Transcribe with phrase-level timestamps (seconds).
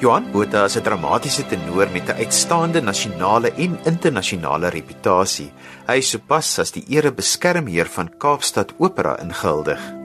[0.00, 5.52] Johan Botha is 'n dramatiese tenor met 'n uitstaande nasionale en internasionale reputasie.
[5.86, 9.99] Hy is sopas as die erebeskermheer van Kaapstad Opera ingehuldig.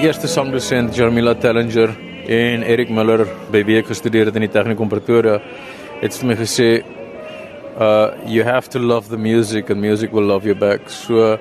[0.00, 1.90] Eerste sangdosent Jermila Tellinger
[2.24, 5.34] en Erik Miller by wie ek gestudeer het in die Tegnikum Pretoria
[6.00, 6.68] het vir my gesê
[7.76, 10.88] uh you have to love the music and music will love you back.
[10.88, 11.36] So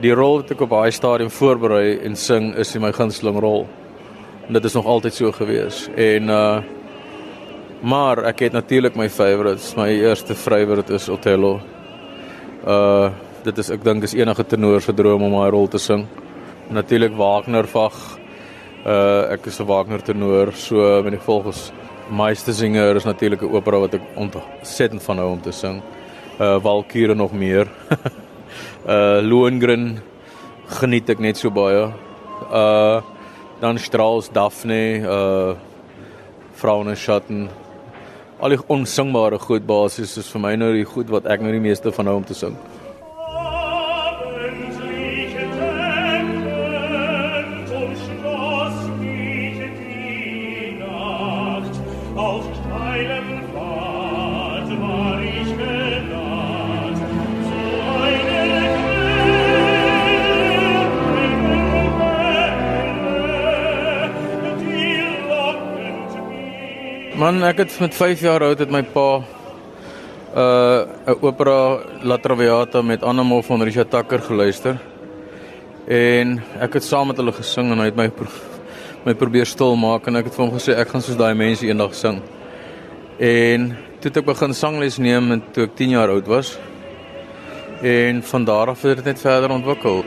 [0.00, 3.66] die rol wat ek op daai stadium voorberei en sing is my gunsteling rol.
[4.48, 5.84] En dit is nog altyd so gewees.
[5.92, 6.62] En uh
[7.82, 9.74] maar ek het natuurlik my favorites.
[9.76, 11.60] My eerste favorite is Othello.
[12.64, 13.12] Uh
[13.44, 16.06] dit is ek dink is enige tenor se droom om daai rol te sing
[16.68, 18.18] natuurlik Wagner vag.
[18.86, 21.72] Uh ek is 'n Wagner tenor, so met die volgens
[22.10, 25.82] Meistersinger is natuurlik 'n opera wat ek ontsettend van hou om te sing.
[26.40, 27.68] Uh Valkyrie nog meer.
[28.86, 30.00] uh Lohengrin
[30.66, 31.92] geniet ek net so baie.
[32.52, 33.02] Uh
[33.60, 35.54] dan Strauss, Daphne, uh
[36.54, 37.48] Frauen Schatten.
[38.40, 41.62] Al die onsingbare goed basies is vir my nou die goed wat ek nou die
[41.62, 42.56] meeste van hou om te sing.
[67.32, 69.24] Man, ek het met 5 jaar oud het my pa 'n
[70.36, 74.76] uh, opera La Traviata met Anna van Richard Tucker geluister.
[75.86, 78.10] En ek het saam met hulle gesing en hy het my
[79.04, 81.66] my probeer stil maak en ek het vir hom gesê ek gaan soos daai mense
[81.66, 82.20] eendag sing.
[83.18, 86.58] En toe het ek begin sangles neem toe ek 10 jaar oud was.
[87.82, 90.04] En van daar af het dit net verder ontwikkel.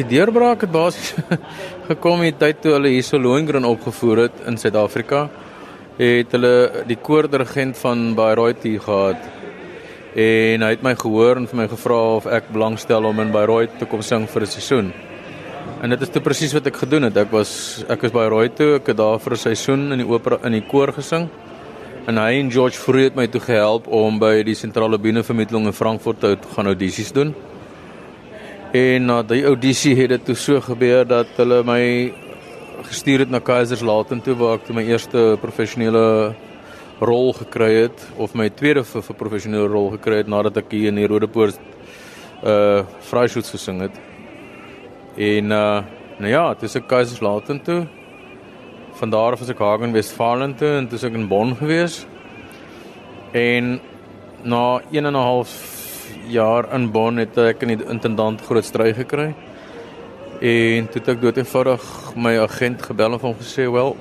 [0.00, 1.10] Die deurbraak het basies
[1.90, 5.26] gekom in tyd toe hulle hierso Lohengrin opgevoer het in Suid-Afrika.
[5.98, 9.26] Het hulle die koordirigent van Bayreuth hier gehad.
[10.16, 13.76] En hy het my gehoor en vir my gevra of ek belangstel om in Bayreuth
[13.82, 14.88] te kom sing vir 'n seisoen.
[15.82, 17.16] En dit is toe presies wat ek gedoen het.
[17.16, 20.08] Ek was ek was by Bayreuth toe, ek het daar vir 'n seisoen in die
[20.08, 21.28] opera in die koor gesing.
[22.06, 25.72] En hy en George Fourie het my toe gehelp om by die sentrale bühnevermitteling in
[25.72, 27.34] Frankfurt te gaan audisies doen.
[28.70, 32.12] En na die audisie het dit toe so gebeur dat hulle my
[32.86, 36.36] gestuur het na Kaiserslautern toe waar ek my eerste professionele
[37.02, 40.92] rol gekry het of my tweede vir, vir professionele rol gekry het nadat ek hier
[40.92, 41.58] in die Rodepoort
[42.46, 43.98] uh Freischutz gesing het.
[45.18, 45.82] En uh
[46.20, 47.80] nou ja, dis ek Kaiserslautern toe.
[49.02, 52.04] Van daar af was ek Hagen Westfalen toe en dis ek in Bonn gewees.
[53.34, 53.80] En
[54.44, 55.79] na 1 en 'n half
[56.28, 59.30] jaar in Bonn het ek in die intendant groot stry gekry.
[60.40, 61.84] En toe het ek dood eenvoudig
[62.16, 63.96] my agent gebel en hom gesê, "Wel,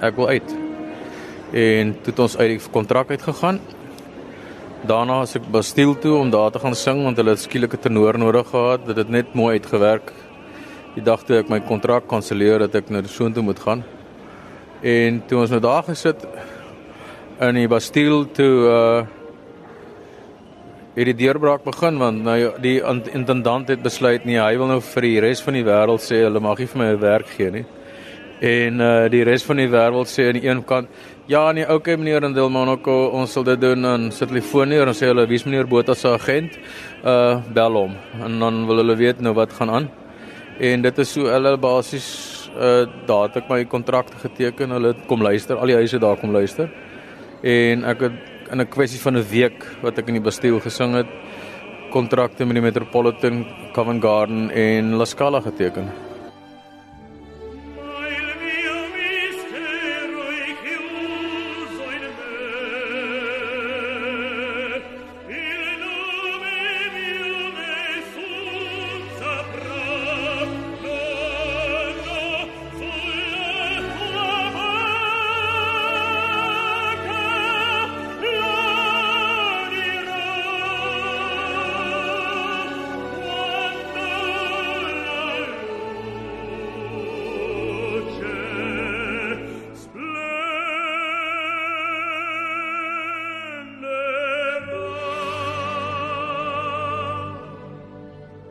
[0.00, 0.54] ek wil uit."
[1.52, 3.60] En toe het ons uit die kontrak uitgegaan.
[4.86, 8.18] Daarna as ek Bastille toe om daar te gaan sing want hulle het skielike tenor
[8.18, 8.86] nodig gehad.
[8.86, 10.12] Dit het net mooi uitgewerk.
[10.94, 13.84] Die dag toe ek my kontrak kanselleer dat ek nou soontoe moet gaan.
[14.82, 16.26] En toe ons nou daar gesit
[17.40, 19.23] in die Bastille toe uh
[20.94, 22.76] het die deurbraak begin want nou die
[23.12, 26.42] intendant het besluit nee, hy wil nou vir die res van die wêreld sê hulle
[26.42, 27.64] mag nie vir my werk gee nie.
[28.44, 30.88] En uh die res van die wêreld sê aan die een kant
[31.26, 35.08] ja nee, okay meneer Ndelmanoko, ons sal dit doen en sit telefoon neer en sê
[35.10, 36.58] hulle wie's meneer Botha se agent?
[37.02, 39.90] Uh bel hom en dan wil hulle weet nou wat gaan aan.
[40.60, 42.08] En dit is so hulle basies
[42.54, 46.30] uh daar het ek my kontrak geteken, hulle kom luister, al die huise daar kom
[46.30, 46.70] luister.
[47.42, 50.94] En ek het in 'n kwessie van 'n week wat ek in die Bastille gesing
[50.94, 51.06] het,
[51.90, 56.13] kontrakte met die Metropolitan, Covent Garden en La Scala geteken.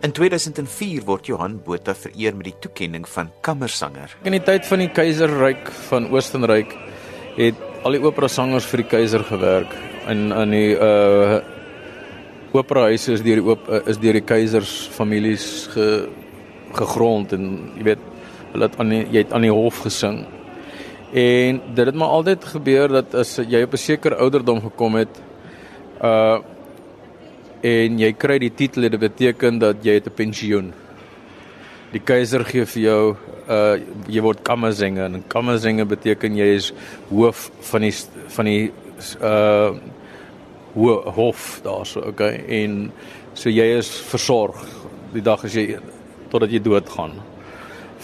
[0.04, 4.12] In 2004 word Johan Botha vereer met die toekenning van kammersanger.
[4.28, 6.74] In die tyd van die Keiserryk van Oostenryk
[7.38, 9.72] het al die opera sangers vir die keiser gewerk
[10.12, 11.40] in in die uh
[12.54, 15.88] opera huise is deur die op, uh, is deur die keisers families ge
[16.76, 17.48] gegrond en
[17.80, 18.04] jy weet
[18.52, 20.26] hulle het aan die, jy het aan die hof gesing.
[21.16, 25.24] En dit het maar altyd gebeur dat as jy op 'n sekere ouderdom gekom het
[26.04, 26.44] uh
[27.64, 30.74] en jy kry die titel dit beteken dat jy het 'n pensioen.
[31.94, 33.16] Die keiser gee vir jou
[33.50, 33.76] uh
[34.08, 36.74] jy word kammersinger en kammersinger beteken jy is
[37.10, 37.94] hoof van die
[38.36, 38.72] van die
[39.22, 39.72] uh
[41.16, 42.92] hof daarso okay en
[43.34, 44.58] so jy is versorg
[45.14, 45.78] die dag as jy
[46.32, 47.14] totdat jy doodgaan.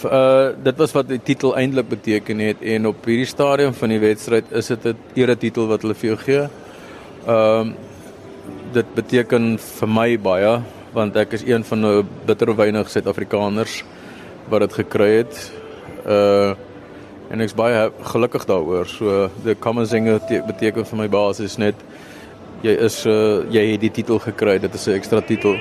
[0.04, 4.00] Uh dit was wat die titel eintlik beteken het en op hierdie stadium van die
[4.00, 6.48] wedstryd is dit 'n eretitel wat hulle vir jou gee.
[7.26, 7.74] Ehm um,
[8.72, 10.60] dit beteken vir my baie
[10.94, 13.84] want ek is een van 'n bitter weinig Suid-Afrikaners
[14.48, 15.52] wat dit gekry het.
[16.06, 16.54] Uh
[17.30, 18.86] en ek's baie gelukkig daaroor.
[18.86, 21.74] So die Kammersinger beteken vir my basis net
[22.62, 24.58] jy is uh jy het die titel gekry.
[24.58, 25.56] Dit is 'n ekstra titel.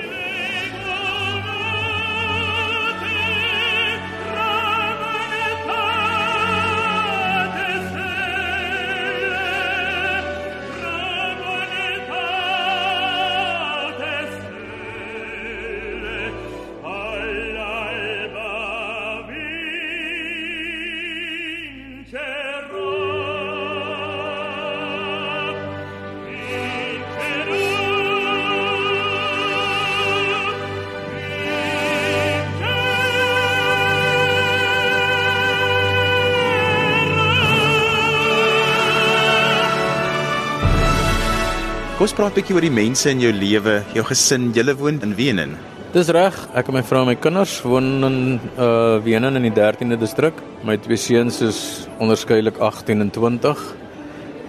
[42.00, 44.54] Kom ons praat 'n bietjie oor die mense in jou lewe, jou gesin.
[44.56, 45.58] Julle woon in Wenen.
[45.92, 46.34] Dis reg.
[46.56, 50.34] Ek en my vrou en my kinders woon in uh Wenen in die 13de distrik.
[50.64, 53.76] My twee seuns is onderskeidelik 18 en 20.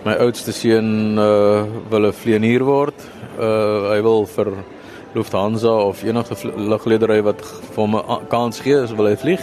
[0.05, 2.95] My oudste seun uh wil 'n vlieënier word.
[3.37, 4.47] Uh hy wil vir
[5.15, 9.43] Lufthansa of enige lugledery wat vir hom 'n kans gee, is wil hy vlieg.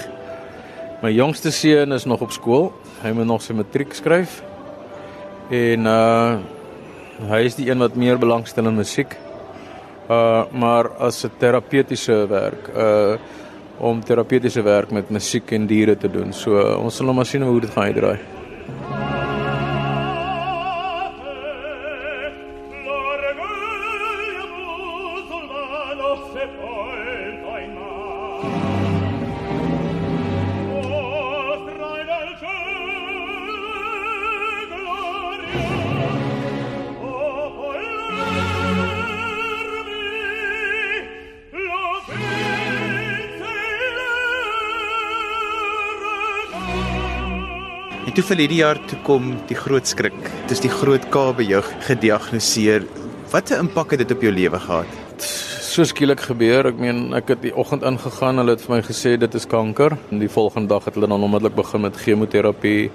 [1.04, 2.72] My jongste seun is nog op skool.
[3.04, 4.42] Hy moet nog sy matriek skryf.
[5.52, 6.38] En uh
[7.18, 9.16] Hy is die een wat meer belangstel in musiek.
[10.08, 13.18] Uh maar as 'n terapeutiese werk, uh
[13.80, 16.34] om terapeutiese werk met musiek en diere te doen.
[16.34, 18.37] So uh, ons sal nou maar sien hoe dit gaan uitdraai.
[48.18, 50.16] Toe vir hierdie jaar toe kom die groot skrik.
[50.50, 52.88] Dis die groot K by jou gediagnoseer.
[53.30, 55.28] Watter impak het dit op jou lewe gehad?
[55.62, 56.72] So skielik gebeur.
[56.72, 58.42] Ek meen, ek het die oggend ingegaan.
[58.42, 60.00] Hulle het vir my gesê dit is kanker.
[60.10, 62.90] En die volgende dag het hulle dan onmiddellik begin met chemoterapie.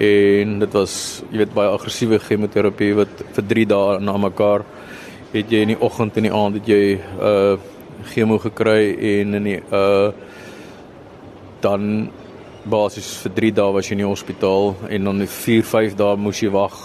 [0.00, 0.98] En dit was,
[1.28, 4.64] jy weet, baie aggressiewe chemoterapie wat vir 3 dae na mekaar
[5.36, 6.84] het jy in die oggend en die aand het jy
[7.20, 7.56] uh
[8.06, 10.12] chemo gekry en in die uh
[11.60, 12.08] dan
[12.70, 16.42] basies vir 3 dae was jy in die hospitaal en dan 4, 5 dae moes
[16.42, 16.76] jy wag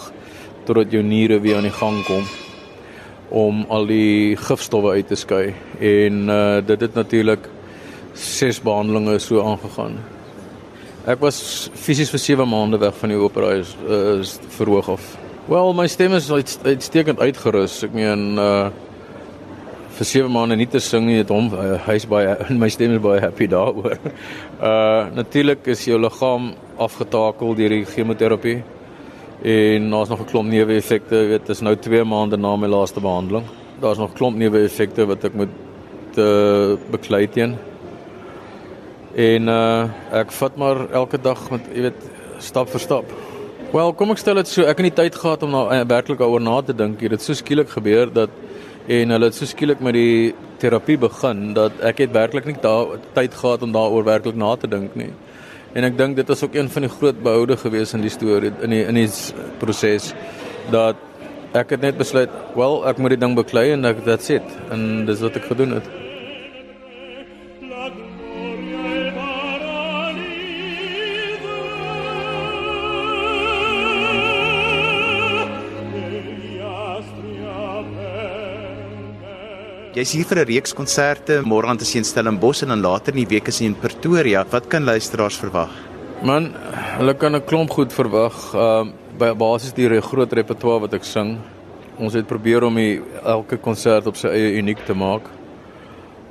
[0.68, 2.26] totdat jou niere weer aan die gang kom
[3.32, 7.48] om al die gifstowwe uit te skei en uh, dit het natuurlik
[8.14, 9.96] 6 behandelings so aangegaan.
[11.08, 13.72] Ek was fisies vir 7 maande weg van die opera is,
[14.22, 15.06] is verhoog af.
[15.50, 17.82] Wel, my stem is uitstekend uitgerus.
[17.88, 18.70] Ek meen uh
[20.02, 22.96] vir 7 maande nie te sing nie, het hom uh, hy's baie in my stem
[22.96, 24.00] is baie happy daaroor.
[24.62, 28.60] Uh natuurlik is jou liggaam afgetakel deur die chemoterapie
[29.42, 33.02] en daar's nog 'n klomp neeweffekte, weet, dit is nou 2 maande na my laaste
[33.02, 33.46] behandeling.
[33.82, 37.58] Daar's nog klomp neeweffekte wat ek moet uh beklei teen.
[39.16, 39.90] En uh
[40.22, 42.02] ek vat maar elke dag met jy weet
[42.40, 43.06] stap vir stap.
[43.74, 46.42] Wel, kom ek stel dit so, ek het nie tyd gehad om nou werklik daaroor
[46.42, 47.00] na te dink.
[47.00, 48.30] Dit het so skielik gebeur dat
[48.88, 52.98] en hulle het so skielik met die terapie begin dat ek het werklik nie daar
[53.14, 55.12] tyd gehad om daaroor werklik na te dink nie.
[55.74, 58.52] En ek dink dit is ook een van die groot behoude gewees in die storie
[58.62, 59.10] in die in die
[59.60, 60.14] proses
[60.72, 60.96] dat
[61.54, 64.46] ek het net besluit, wel, ek moet die ding beklei en ek that's it.
[64.72, 65.88] En dis wat ek gedoen het.
[80.02, 83.20] Jy's hier vir 'n reeks konserte, môre aan te sien Stellenbosch en dan later in
[83.22, 84.44] die week is jy in Pretoria.
[84.50, 85.70] Wat kan luisteraars verwag?
[86.24, 86.56] Man,
[86.98, 88.34] hulle kan 'n klomp goed verwag.
[88.56, 91.38] Ehm uh, by basis die groot repertoire wat ek sing.
[92.00, 95.22] Ons het probeer om die, elke konsert op sy eie uniek te maak.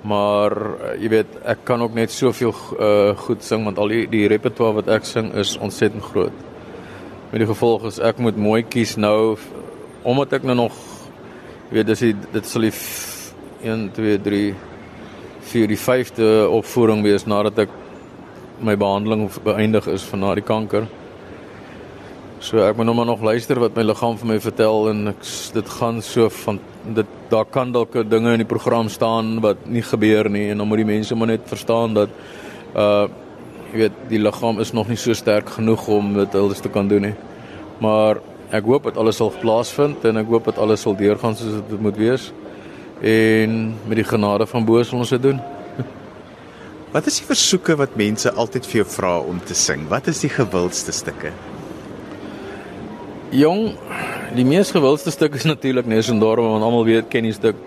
[0.02, 4.06] Maar uh, jy weet, ek kan ook net soveel uh, goed sing want al die,
[4.06, 6.34] die repertoire wat ek sing is ontsettend groot.
[7.30, 9.38] Met die gevolg is ek moet mooi kies nou
[10.02, 10.72] omdat ek nou nog
[11.70, 12.74] jy weet dis die, dit sal die
[13.62, 14.55] 1 2 3
[15.40, 17.76] 4 die 5de opvoering wees nadat ek
[18.61, 20.87] my behandeling beëindig is van na die kanker.
[22.40, 25.25] So ek moet nou maar nog luister wat my liggaam vir my vertel en ek
[25.57, 26.61] dit gaan so van
[26.97, 30.69] dit daar kan dalk dinge in die program staan wat nie gebeur nie en dan
[30.69, 32.14] moet die mense maar net verstaan dat
[32.75, 33.09] uh
[33.71, 36.88] jy weet die liggaam is nog nie so sterk genoeg om dit alles te kan
[36.88, 37.14] doen nie.
[37.79, 38.19] Maar
[38.50, 41.81] ek hoop dat alles sal plaasvind en ek hoop dat alles sal deurgaan soos dit
[41.81, 42.33] moet wees
[43.00, 45.40] en met die genade van bo sal ons dit doen.
[46.95, 49.87] Wat is die versoeke wat mense altyd vir jou vra om te sing?
[49.88, 51.30] Wat is die gewildste stukke?
[53.30, 53.76] Jong,
[54.35, 57.59] die mees gewildste stuk is natuurlik Nesendorm want almal weet ken die stuk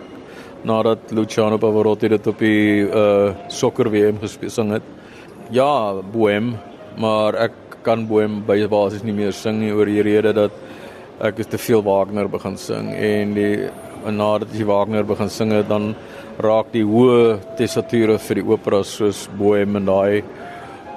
[0.68, 4.84] nadat Luciano Pavarotti dit op die uh sokker WM gespeel het.
[5.52, 6.58] Ja, Bohem,
[7.00, 10.52] maar ek kan Bohem by basies nie meer sing nie oor die rede dat
[11.24, 13.70] ek is te veel Wagner begin sing en die
[14.06, 15.96] en nadat jy Wagner begin sing het dan
[16.44, 20.24] raak die hoë tessature vir die operas soos Bohem en daai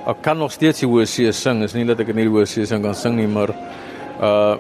[0.07, 1.65] ek kan nog steeds die hoë C sing.
[1.67, 3.53] Is nie dat ek nie die hoë C sing kan sing nie maar
[4.21, 4.57] uh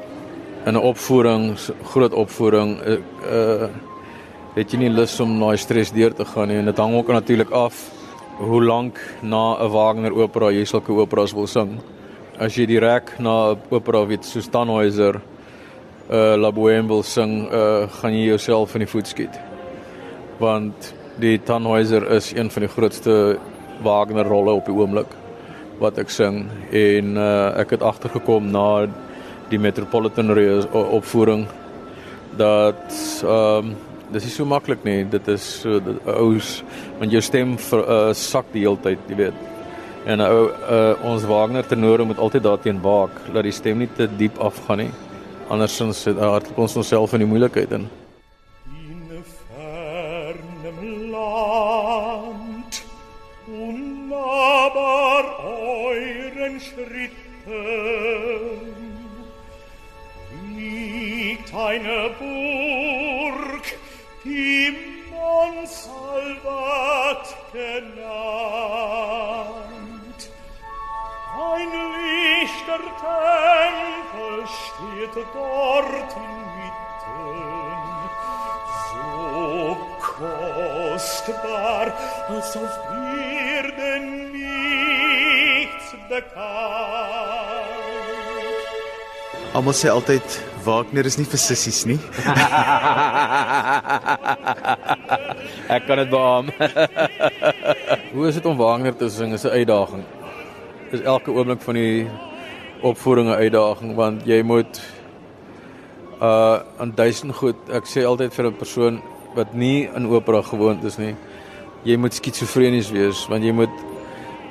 [0.66, 1.54] in 'n opvoering
[1.92, 3.68] groot opvoering uh
[4.56, 6.56] het jy nie lus om daai stres deur te gaan nie.
[6.56, 7.90] En dit hang ook natuurlik af
[8.38, 11.78] hoe lank na 'n Wagner opera jy sulke operas wil sing.
[12.38, 15.20] As jy direk na 'n opera weet so Tannhäuser
[16.10, 19.38] uh La Bohème wil sing, uh gaan jy jouself in die voet skiet.
[20.38, 23.38] Want die Tannhäuser is een van die grootste
[23.82, 25.10] Wagner rolle op die oomblik
[25.80, 28.86] wat ek sing en uh ek het agtergekom na
[29.50, 30.30] die Metropolitan
[30.72, 31.46] opvoering
[32.36, 32.86] dat
[33.25, 33.76] ehm um,
[34.12, 35.02] dis nie so maklik nie.
[35.10, 36.62] Dit is so ous
[37.00, 39.40] want jou stem ver, uh, sak die hele tyd, jy weet.
[40.06, 44.06] En ou uh, ons Wagner tenore moet altyd daarteen waak dat die stem nie te
[44.06, 44.92] diep afgaan nie
[45.48, 47.88] anders dan sit haar ons zelf in die moeilikheid in.
[48.66, 50.72] in 'n ferme
[51.10, 52.84] land
[53.46, 57.64] onnabaar euren skritte
[60.56, 63.66] liegt eine burg
[64.22, 64.74] die
[65.10, 68.96] man salvat genannt
[71.38, 71.72] ein
[72.66, 77.38] lichter Tempel steht dort inmitten,
[78.90, 79.76] so
[80.18, 81.87] kostbar,
[82.28, 82.78] als auf
[83.62, 86.35] Erden nichts bekannt.
[89.54, 90.23] Almal sê altyd
[90.66, 92.00] Wagner is nie vir sissies nie.
[95.73, 96.52] Ek kan dit beamoen.
[98.12, 99.32] Hoe is dit om Wagner te sing?
[99.32, 100.04] Is 'n uitdaging.
[100.90, 102.11] Is elke oomblik van die
[102.83, 104.80] opvoering 'n uitdaging want jy moet
[106.21, 107.56] uh aan duisend goed.
[107.68, 109.02] Ek sê altyd vir 'n persoon
[109.35, 111.14] wat nie in opera gewoond is nie,
[111.85, 113.71] jy moet skizofrenies wees want jy moet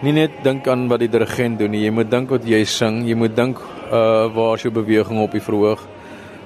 [0.02, 3.08] nie net dink aan wat die dirigent doen nie, jy moet dink wat jy sing,
[3.08, 3.58] jy moet dink
[3.92, 5.82] uh waar is jou beweging op die verhoog.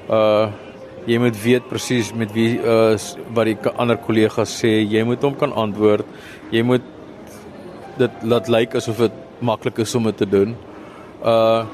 [0.09, 0.50] Uh
[1.07, 2.98] jy moet weet presies met wie uh
[3.33, 6.05] wat die ander kollegas sê, jy moet hom kan antwoord.
[6.51, 6.81] Jy moet
[7.98, 10.55] dit laat lyk asof dit maklik is om dit te doen.
[11.23, 11.65] Uh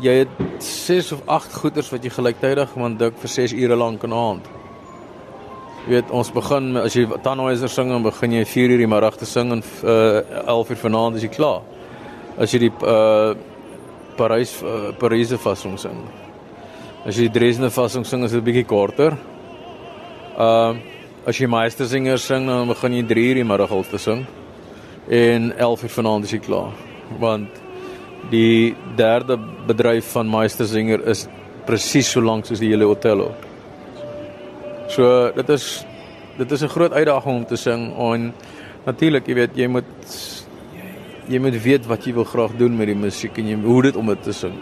[0.00, 0.28] jy het
[0.60, 4.16] 6 of 8 goeters wat jy gelyktydig want dink vir 6 ure lank in 'n
[4.16, 4.44] aand.
[5.86, 9.16] Jy weet ons begin as jy Tannhäuser sing dan begin jy 4 uur die middag
[9.16, 11.62] te sing en uh 11 uur vanaand is jy klaar.
[12.38, 13.34] As jy die uh
[14.16, 15.96] Parys uh, Paryse fassung sing.
[17.04, 19.16] As jy die Dresdner fassung sing is dit 'n bietjie korter.
[20.38, 20.74] Uh
[21.26, 24.26] as jy Meistersinger sing dan begin jy 3 uur die middag al te sing
[25.08, 26.72] en 11 uur vanaand is jy klaar.
[27.18, 27.65] Want
[28.30, 31.26] die derde bedryf van Meistersinger is
[31.66, 33.32] presies so lank soos die hele Otello.
[34.88, 35.84] So dit is
[36.38, 38.32] dit is 'n groot uitdaging om te sing en
[38.86, 39.84] natuurlik, jy weet, jy moet
[41.28, 43.96] jy moet weet wat jy wil graag doen met die musiek en jy hoe dit
[43.96, 44.54] om dit te sing.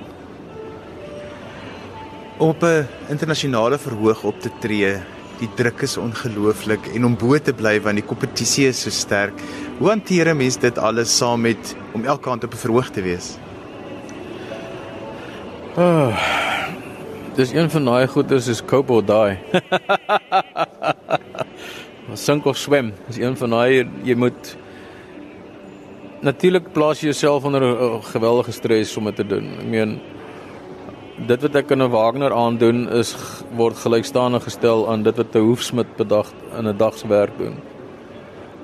[2.38, 4.96] Op 'n internasionale verhoog op te tree,
[5.38, 9.34] die druk is ongelooflik en om bo te bly want die kompetisie is so sterk.
[9.78, 13.02] Hoe hanteer 'n mens dit alles saam met om elke aand op 'n verhoog te
[13.02, 13.43] wees?
[15.74, 16.14] Oh,
[17.38, 19.38] dis een van daai goeders is cope or die.
[22.14, 22.92] sink of swem.
[23.08, 24.52] Dis een van daai jy moet
[26.22, 29.48] natuurlik plaas jy jouself onder 'n geweldige stres om dit te doen.
[29.58, 30.00] Ek meen
[31.26, 33.16] dit wat ek in 'n Wagner aandoen is
[33.56, 37.38] word gelykstaande gestel aan dit wat 'n hoefsmid per dag in 'n dag se werk
[37.38, 37.58] doen.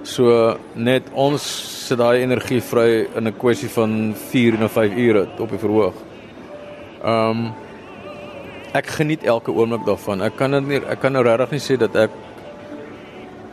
[0.03, 1.43] So net ons
[1.87, 6.10] sit daai energie vry in 'n kwessie van 4 en 5 ure op die verhoog.
[7.01, 7.51] Ehm um,
[8.71, 10.23] ek geniet elke oomblik daarvan.
[10.23, 12.13] Ek kan dit nie ek kan nou regtig nie sê dat ek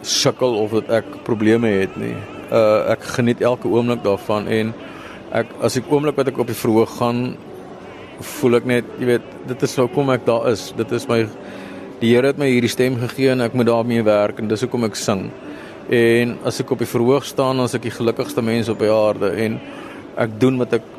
[0.06, 2.14] sukkel of dat ek probleme het nie.
[2.52, 4.74] Uh ek geniet elke oomblik daarvan en
[5.32, 7.24] ek as ek oomblik wat ek op die verhoog gaan
[8.18, 10.72] voel ek net, jy weet, dit is hoekom ek daar is.
[10.78, 11.24] Dit is my
[12.02, 14.86] die Here het my hierdie stem gegee en ek moet daarmee werk en dis hoekom
[14.90, 15.28] ek sing.
[15.94, 18.92] En as ek op die verhoog staan, dan is ek die gelukkigste mens op die
[18.92, 19.58] aarde en
[20.18, 20.97] ek doen wat ek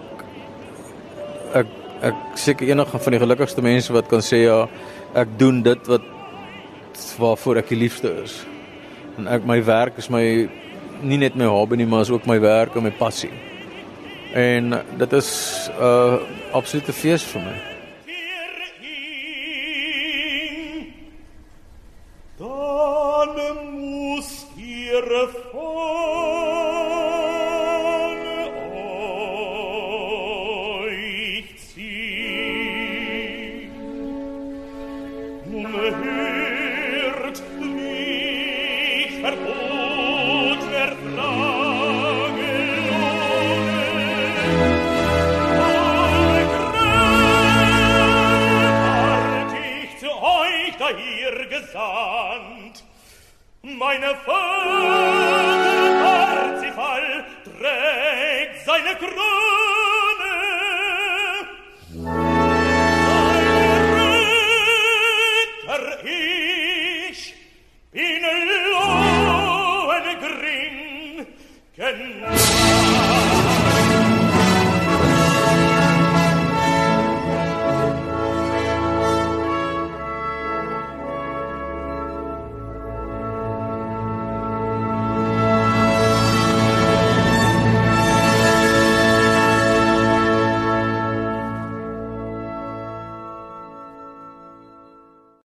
[2.02, 4.66] ek ek seker enige van die gelukkigste mense wat kan sê ja,
[5.14, 6.02] ek doen dit wat
[7.18, 8.40] waarvoor ek die liefste is.
[9.18, 10.22] En ek my werk is my
[11.02, 13.32] nie net my hobby nie, maar is ook my werk en my passie.
[14.34, 16.18] En dit is 'n uh,
[16.52, 17.77] absolute fees vir my.